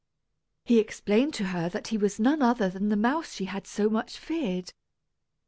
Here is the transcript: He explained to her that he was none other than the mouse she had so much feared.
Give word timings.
He 0.65 0.79
explained 0.79 1.35
to 1.35 1.43
her 1.53 1.69
that 1.69 1.89
he 1.89 1.97
was 1.99 2.19
none 2.19 2.41
other 2.41 2.69
than 2.69 2.89
the 2.89 2.95
mouse 2.95 3.33
she 3.35 3.45
had 3.45 3.67
so 3.67 3.87
much 3.87 4.17
feared. 4.17 4.73